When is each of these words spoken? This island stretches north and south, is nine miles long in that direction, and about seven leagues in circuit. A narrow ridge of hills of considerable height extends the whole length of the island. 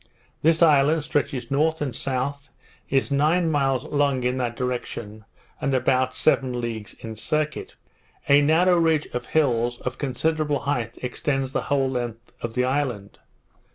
This 0.41 0.63
island 0.63 1.03
stretches 1.03 1.51
north 1.51 1.79
and 1.79 1.95
south, 1.95 2.49
is 2.89 3.11
nine 3.11 3.51
miles 3.51 3.83
long 3.85 4.23
in 4.23 4.37
that 4.37 4.55
direction, 4.55 5.25
and 5.61 5.75
about 5.75 6.15
seven 6.15 6.59
leagues 6.59 6.95
in 7.01 7.15
circuit. 7.15 7.75
A 8.27 8.41
narrow 8.41 8.77
ridge 8.79 9.05
of 9.13 9.27
hills 9.27 9.79
of 9.81 9.99
considerable 9.99 10.61
height 10.61 10.97
extends 11.03 11.51
the 11.51 11.61
whole 11.69 11.87
length 11.87 12.33
of 12.41 12.55
the 12.55 12.65
island. 12.65 13.19